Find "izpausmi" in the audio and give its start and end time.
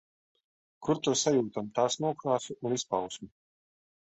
2.79-3.31